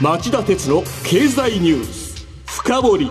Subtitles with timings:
[0.00, 3.10] 町田鉄の経済ニュース深掘り。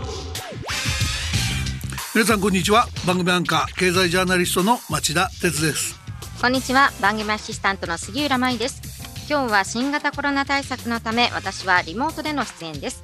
[2.14, 2.88] 皆さんこんにちは。
[3.06, 6.00] 番組アンカー経済ジャーナリストの町田鉄です。
[6.42, 6.92] こんにちは。
[7.02, 8.82] 番組アシスタントの杉浦舞です。
[9.30, 13.04] 今日は新型コロナ対策のため私はリモートでの出演です。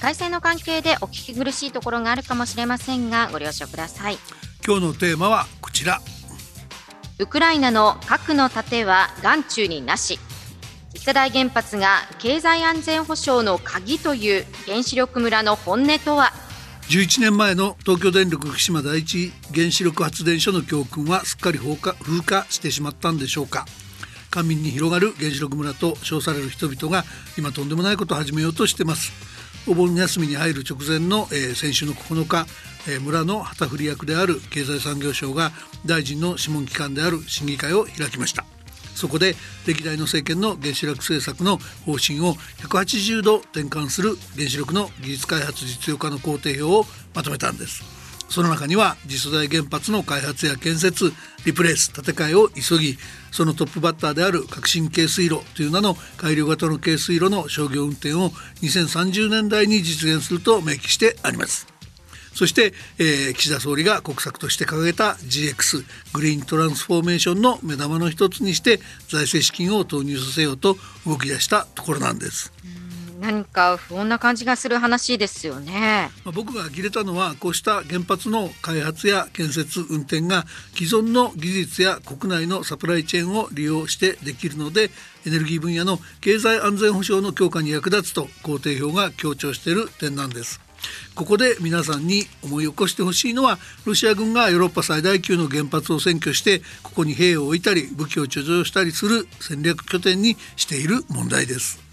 [0.00, 4.18] 回線の関係でお聞き苦しいところがあるかもしれませんがご了承ください。
[4.66, 6.00] 今日のテーマはこちら。
[7.18, 10.18] ウクライナの核の盾は眼中になし。
[10.18, 10.27] 次
[11.08, 16.34] 世代原発が経済安全保障の鍵という原子力村の本音とは
[16.90, 23.64] ？11年前の東京電力福島第一原子力発電所の教訓はすっかり風化風化してしまったんでしょうか。
[24.28, 27.04] 官民に広がる原子力村と称される人々が
[27.38, 29.10] 今とんでもないことを始めようとしてます。
[29.66, 32.46] お盆休みに入る直前の、えー、先週の9日、
[32.86, 35.52] えー、村の旗振り役である経済産業省が
[35.86, 38.44] 大臣の諮問機関である審議会を開きました。
[38.98, 42.34] そこで歴代の政権の原子力政策の方針を
[42.68, 47.98] 180度転換する原子力の技術開発実用化の工程表をまとめたんです。
[48.28, 51.12] その中には次世代原発の開発や建設
[51.46, 52.98] リプレイス建て替えを急ぎ
[53.30, 58.30] そのトップバッターである革新軽水炉という名の改良型の軽水炉の商業運転を
[58.60, 61.77] 2030年代に実現すると明記してあります。
[62.38, 68.76] そして、えー、岸田総理が国策として掲げた GX グリーントランスフォーメーションの目玉の一つにして
[69.08, 72.52] 財政資金を投入させようと動き出したところなんです。
[73.18, 76.12] 何か不穏な感じがする話ですよね。
[76.24, 80.44] まあ、僕が呆れたのはこうした原発の開発や建設運転が
[80.76, 84.92] 既存の技術や国内のサプライチェーンを利用してできるので
[85.26, 90.67] エネルギー分野の経済安全保障の強化に役立つと工程表が強調している点なんです。
[91.14, 101.87] ここで皆さんに思い起こしてほしいのはロシア軍がヨーロッパ最大級の原発を占拠してここに兵を置いたり武器を貯蔵したりする戦略拠点にしている問題です。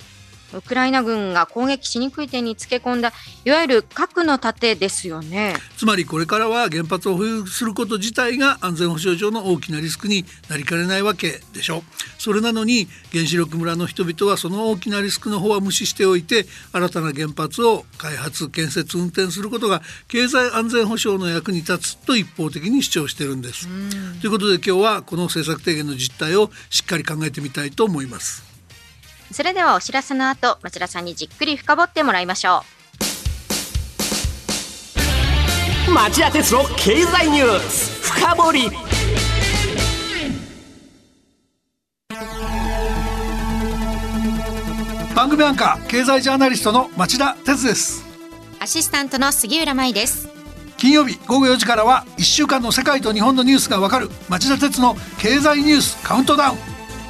[0.55, 5.55] ウクライナ軍が攻撃しにくい点につけ込んだいわゆる核の盾ですよね。
[5.77, 11.83] つまりこれからは原発を保有すること自体が安全保障上の大きなリスクになりかねないわけでしょ
[12.17, 23.67] それなのに原子力村の人々はその大きなリスクの方は無視しておいて新たな原発を開発建設運転することが経済安全保障の役に立つと一方的に主張してるんです。
[24.21, 28.54] ということで今日はこの政策提言の実態をしっかり考えてみたいと思います
[29.35, 32.63] それではお知らせの後町田さんにじっくり深掘ってもらいましょ
[35.89, 35.91] う。
[35.91, 38.71] 町田鉄の経済ニュース深掘り。
[45.13, 48.05] 番組アンカー経済ジャーナリストの町田鉄です。
[48.61, 50.29] アシスタントの杉浦舞です。
[50.77, 56.74] 金曜日午後4時からは1週間の世界と日本のニュースがわかる町田鉄の経済ニュースカウントダウン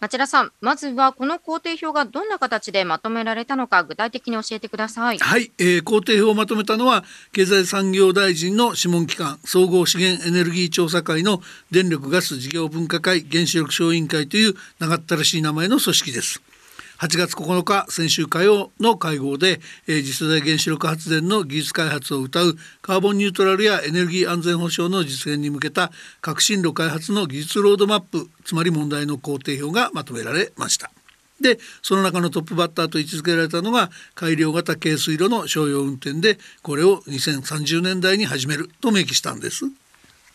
[0.00, 5.18] 町田さん、まずはこの工程表がどんな形でまとめられたのか具体的に教えてください。
[5.18, 16.40] はい、えー、工程表をまとめたのは経済産業大臣の諮問機関総合資源エネルギー調査会の電力ガス事業分科会原子力小委員会という長ったらしい名前の組織です。
[17.00, 30.90] 8月9日先週火曜の会合で、えー、次世代原子力発電の技術開発を謳うカーボンニュートラルやエネルギー安全保障の実現に向けた革新炉開発の技術ロードマップつまり問題の工程表がまとめられました。
[31.40, 39.64] でその中のトップバッターと位置づけられたのが改良型軽水炉の商用運転でこれを2030年代に始めると明記したんです。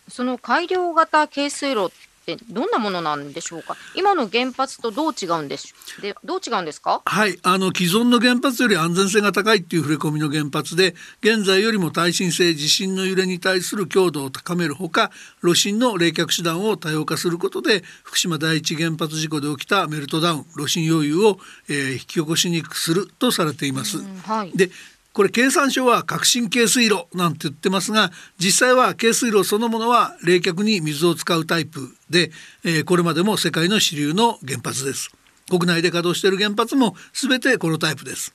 [0.08, 1.90] その改良型軽水炉っ
[2.26, 3.76] てどんなものなんでしょうか？
[3.94, 7.00] 今の原発とどう違うんでしでどう違うんですか？
[7.04, 21.38] はいあの既存の原発より安全性が高いっていう触れ込みの原発で現在よりも耐震性地震の揺れに対する強度を高めるほか炉心の冷却手段を多様化することで福島第一原発事故で起きたメルトダウン炉心溶融を、
[21.68, 23.98] えー、引き起こしにくくするとされています。
[24.24, 24.70] はい、で
[25.16, 32.30] これ経産省は革新軽水炉なんて言ってますが実際は軽水炉そのものは冷却に水を使うタイプで、
[32.64, 35.10] えー、これまでも世界の主流の原発です。
[35.48, 38.34] 国内で稼働している原発も全てこのタイプです。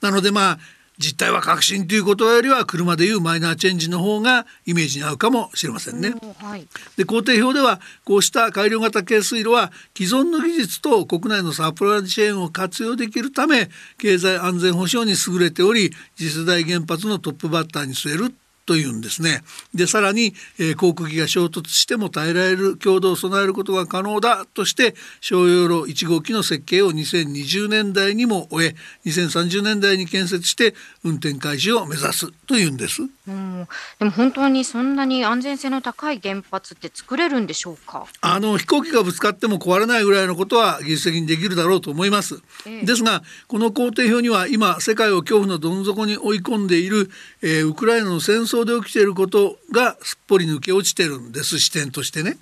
[0.00, 0.58] なのでまあ
[1.00, 6.14] 実態は革新ということよりは車でいうマイナーチェンジの方がイメージに合うかもしれませんね。
[6.38, 6.66] はい、
[6.98, 18.34] で工程表ではこうした改良型軽水炉は既存の技術と国内のサプライチェーンを活用できるため経済安全保障に優れており次世代原発のトップバッターに据える
[18.70, 19.42] というんですね。
[19.74, 28.76] でさらに、えー、航空機が衝突しても耐えられる強度を備えることが可能だとして商用路1号機の設計を2020年代にも終え
[29.06, 33.02] 2030年代に建設して運転開始を目指すというんです。
[33.02, 33.68] うん、
[33.98, 38.06] でも本当にそんなに安全性の高い原発って作れるんでしょうか？
[38.20, 42.40] あの飛行機がぶつかっても壊れないぐらいのことは技術的にできるだろうと思います。
[42.66, 47.10] ええ、ですがこの工程表には今世界を恐怖のどん底に追い込んでいる、
[47.42, 52.38] えー、ウクライナの戦争で起きていることがすっぽり抜け落ちてるんです視点としてね。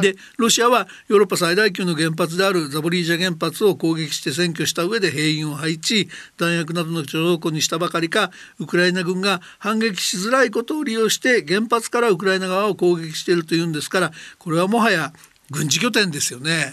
[0.00, 8.30] でロシアはヨーロッパ最大級の原発であるザボリージャ原発を攻撃して占拠した上で兵員を配置弾薬などの貯蔵庫にしたばかりか
[8.60, 15.12] ウクライナ軍が反撃しづらいことを利用して原発からウクライナ側を攻撃しているというんですからこれはもはや
[15.50, 16.72] 軍事拠点ですよね。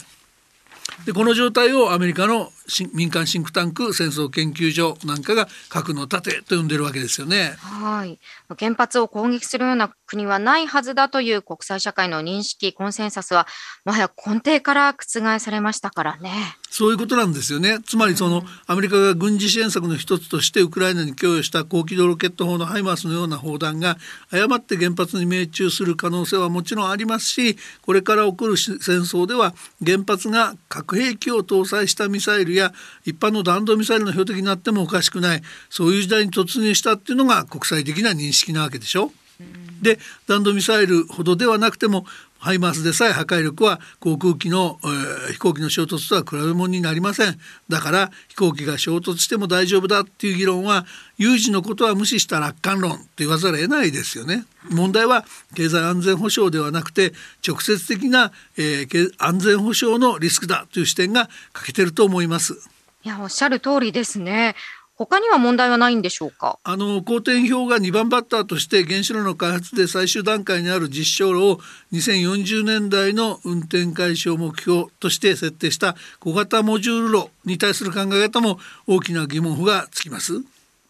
[1.05, 2.51] でこの状態をアメリカの
[2.93, 7.55] 民間シンクタンク戦争研究所なんかが核の盾と呼んでるわけですよね。
[7.59, 8.19] はい
[8.57, 13.47] 原発を攻撃するような国はないはずだという国際社会の認識コンセンサスは
[13.85, 16.57] もはや根底から覆されましたからね。
[16.69, 17.79] そういうことなんですよね。
[17.85, 23.97] つまりその、アメリカが軍事支援策の一つとしてウクライナに供与した高機動ロケット砲のハイマースのような砲弾が
[24.31, 29.53] 誤って原発に命中する可能性はもちろんありますしこれから起こる戦争では
[29.83, 32.74] 原発が核兵器を搭載したミサイルや
[33.06, 39.12] 一般の弾道ミサイルの標的になってもおかしくないそういう時代に突入したっていうのが国際的な認識なわけでしょ。
[39.81, 42.06] で弾道ミサイルほどではなくても
[42.39, 47.39] ハイマースでさえ破壊力は航空機の、えー、飛行機の衝突とは比べ物になりません。
[47.69, 50.85] だから飛行機が衝突しても大丈夫だっていう議論は
[51.17, 54.45] 有事のことは無視した楽観論と言わざるを得ないですよね。
[54.69, 55.25] 問題は
[55.55, 57.13] 経済安全保障ではなくて
[57.47, 62.57] 直接的な、えー、安全保障のリスクだという視点が欠けてると思います。
[63.03, 64.55] いやおっしゃる通りですね。
[64.97, 66.57] 他には問題はないんでしょうか？
[66.63, 71.59] あの好転表が2番バッターとして原子炉の開発で最終段階にある実証炉を
[71.91, 78.57] 2040年代の運転開始を目標として設定した小型モジュール炉に対する考え方も
[78.88, 80.41] 大きな疑問符がつきます。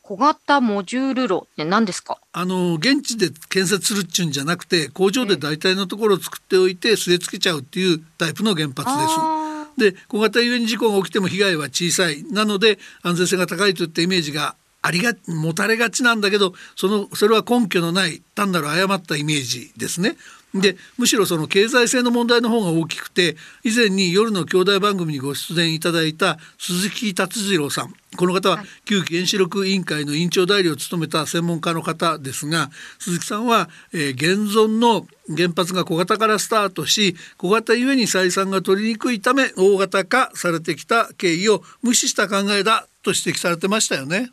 [0.04, 2.18] 小型モジュール炉って何ですか？
[2.32, 9.47] あの現地で建設するっちゅうんじゃなくて工場で大体のところを作っておいて据え付けちゃうっていうタイプの原発です。
[9.78, 20.16] で小型ゆえに事故が起きても被害は小さいなので安全性が高いといったイメージがありが持たれがちなんだけどそのそれは根拠のない単なる誤ったイメージですね。
[20.54, 27.94] でむしろその経済性の問題の方が大きくて以前に夜の兄弟番組にご出演いただいた鈴木達次郎さん。
[28.16, 35.06] この方は旧原子力委員会の委員長代理を務めた専門家の方ですが鈴木さんは、えー、現存の
[35.36, 44.32] 原発が小型からスタートし小型ゆえに採算が取りにくいため大型化されてきた経緯を無視した考えだと指摘されてましたよね。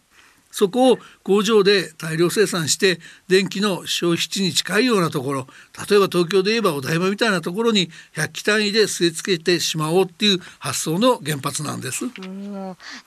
[0.54, 5.48] そこを工場で大量生産して電気の消費地に近いようなところ
[5.88, 12.04] 例えば東京で言えばお台場みたいなところに100機単位で据え付けてしまおうっていう発想の原発なんです。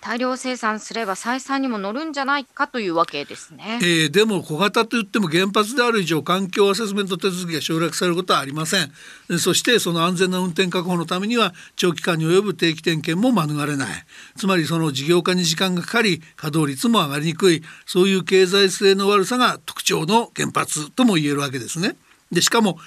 [0.02, 8.92] 大量生産すれば採算にも乗るんじゃないかというわけですね、えー、でも小型といっても原発である以上環境アセスメント手続きが省略されることはありません。
[9.40, 13.88] そしてその安全な運転確保のためには長期間に及ぶ定期点検も免れない。
[14.36, 21.96] つまりその事業化に時間がかかり稼働率も上がりにくいそういう経済性の悪さが特徴の原発とも言えるわけですね。
[22.32, 22.78] でしかも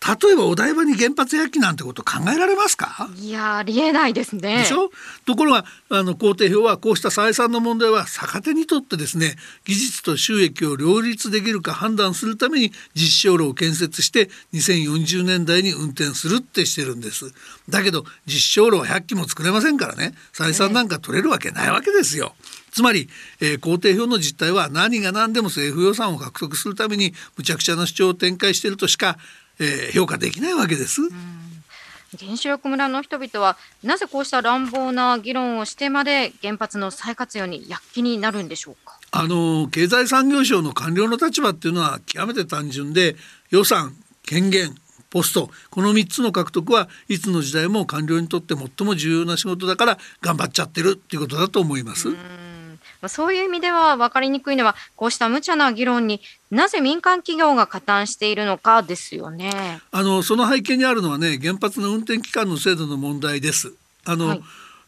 [0.00, 3.10] 例えばお台場に原発焼きなんてこと考えられますか？
[3.16, 4.58] いやありえないですね。
[4.58, 4.90] でしょ？
[5.26, 17.32] ところがあの工程表はこうした採算の問題は逆手にとってですね技術と収益を両立できるか判断するために実証炉を建設して2040年代に運転するってしてるんです。
[17.68, 20.14] だけど実証炉は100機も作れませんからね。
[20.32, 22.34] 採算なんか取れるわけないわけですよ、
[22.72, 29.18] つまり、えー、工程表の実態は何が何でも政府予算を獲得するためにむちゃくちゃな主張を展開しているとしか
[29.60, 31.00] えー、評価できないわけです。
[32.18, 38.98] 原子力村の人々はなぜこうした乱暴な議論をしてまで原発の再活用に躍起になるんでしょうか？
[39.12, 43.14] あの経済産業省の官僚の立場っていうのは極めて単純で
[43.50, 44.74] 予算権限
[45.08, 52.08] ポストこの3つの獲得はいつの時代も官僚にとって最も重要な仕事だから頑張っちゃってるっていうことだと思います。
[53.08, 59.80] そういう意味では分かりにくいのはこうした無茶な議論になぜ民間企業が加担しているのかですよね。
[59.90, 63.72] あのその背景にあるのはね原発の運転期間の制度の問題です。
[64.04, 64.42] あの、はい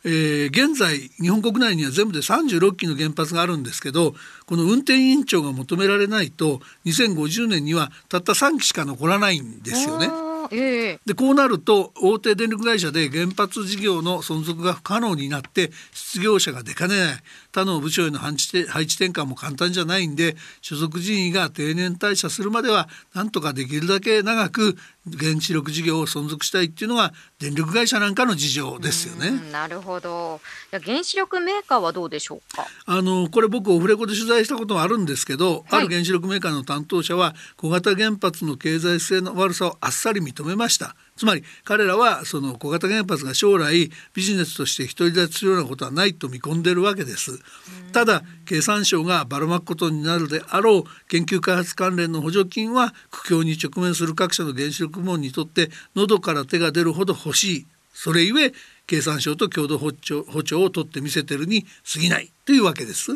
[0.04, 4.14] えー、現在日本国内には全部で36基の原発があるんですけど
[4.46, 10.08] この運転委員長が求められないと2050年にはたった3基しか残らないんですよね。
[10.50, 17.14] えでこうなると大手電力会社で原発事業の存続が不可能になって失業者が出かねない
[17.52, 24.76] 他の部署への配置配置転換も簡単じゃないんで所属人員が定年退社するまではなんとかできるだけ長く
[25.18, 29.32] 原子力事業を存続したいっていうのが電力会社なんかの事情ですよね。
[29.50, 30.40] なるほど。
[30.70, 32.66] 原子力メーカーはどうでしょうか？
[32.86, 40.94] あのこれ僕オフレコで取材したことがあるんですけど、はい、ある原子力メーカーの担当者は小型原発の経済性の悪さをあっさり認めました。
[41.16, 47.38] つまり彼らはその小型原発が将来ビジネスとして独り立ちするようなことはないと見込んでいるわけです。
[47.92, 58.52] ただ経産省がばらまくことになるであろう研究開発関連の補助金は苦境に直面する各社の原子力部門にとって喉から手が出るほど欲しいそれゆえ
[58.86, 63.12] 経産省と共同補助補助を取ってみせてるに過ぎないというわけです。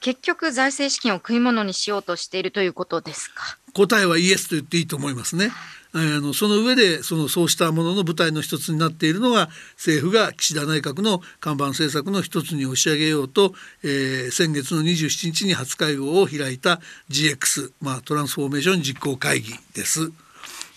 [0.00, 5.50] 結局財政資金を食い物にしようとしているということですか答えはイエスと言っていいと思いますね。
[5.94, 13.52] あのその上でそのそうしたものの舞台の一つになっているのが政府が岸田内閣の看板政策の一つに押し上げようと、
[13.82, 20.10] えー、先月の27日に初会合を開いた GX、まあ、トランスフォーメーション実行会議です。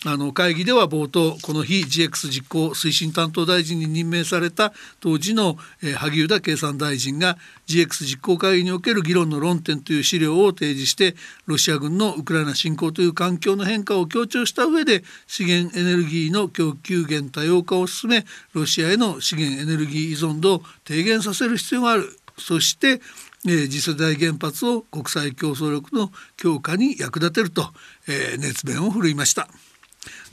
[0.08, 7.36] あの会議では冒頭この日 GX 実行推進担当大臣に任命された当時の、えー、萩生田経産大臣が
[7.66, 23.00] GX 実行会議における議論の論点という資料を提示してロシア軍のウクライナ侵攻という環境の変化を強調した上で資源エネルギーの供給源多様化を進めロシアへの資源エネルギー依存度を低減させる必要があるそして
[23.48, 27.68] え次世代原発を国際競争力の強化に役立てると、
[28.08, 29.48] え、熱弁を振るいました。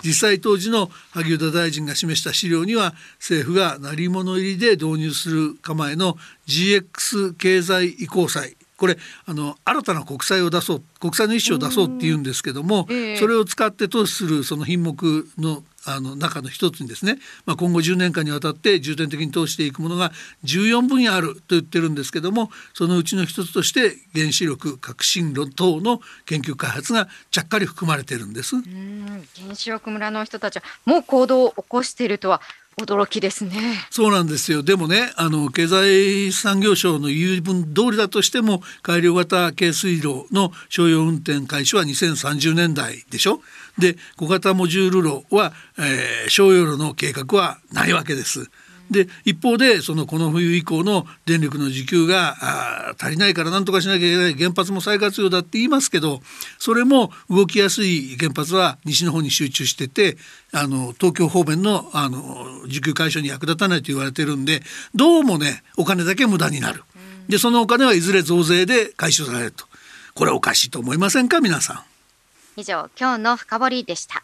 [0.04, 6.18] 実際当時の萩生田大臣が示した資料には政府が鳴り物入りで導入する構えの
[6.48, 8.58] GX 経済移行債。
[8.76, 20.12] これあの新たな国債を出そう国債の一種を出そうっていうんですけども、えー、それを使って投資するその品目のあの中の一つにですね、まあ、今後10年間にわたって重点的に通していくものが
[20.46, 28.56] 14分野あると言ってるんですけどもそのうちの一つとして原子力革新論等の研究開発がちゃっかり含まれてるんです。
[28.56, 32.42] 原子力村の人たちはもう行動を起こしているとは
[32.78, 33.52] 驚きですね。
[33.92, 34.64] そうなんですよ。
[34.64, 43.42] でもねあの経済産業省の言い分通りだとしても改良型軽水炉の商用運転開始は2030年代でしょ。
[43.78, 48.50] で小型モジュール炉は、えー、商用炉の計画はないわけです。
[48.94, 56.22] で一方でそのこの冬以降の電力の需給が足りないから何とかしなきゃいけない原発も再活用だって言いますけど
[56.58, 60.18] それも動きやすい原発は西の方に集中してて
[60.54, 64.64] あの東京方面のあの需給解消に役立たないと言われてるんで
[64.96, 66.84] どうもねお金だけ無駄になる。
[67.28, 69.66] でそのお金はいずれ増税で回収されると
[70.14, 71.42] これおかしいと思いませんか？
[71.42, 72.60] 皆さん。
[72.60, 74.24] 以上今日の深掘りでした。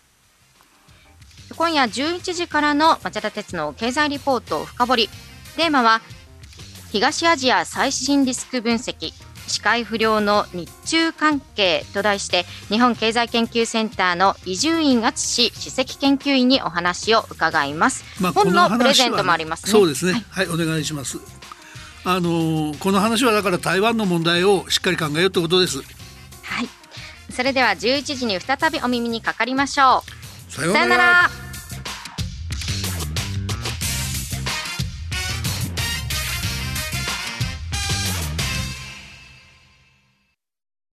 [1.56, 5.10] 今夜11時からの町田鉄の経済リポート深掘り。
[5.56, 6.02] テーマは
[6.92, 9.12] 東アジア最新リスク分析
[9.48, 19.72] 視界不良の日中関係と題して日本経済研究センターの伊集院敦史首席研究員にお話を伺います、まあ、本のプレゼントもありますね。
[19.72, 21.18] そうですね、はい、はい、お願いします。
[22.06, 25.80] あのこの話はだから台湾の問題をしっかり考えようということです。
[25.80, 25.84] は
[26.64, 26.70] い。
[27.32, 30.19] それでは11時に再びお耳にかかりましょう
[30.50, 31.49] さようなら。